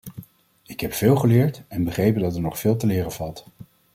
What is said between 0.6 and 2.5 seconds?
Ik heb veel geleerd en begrepen dat er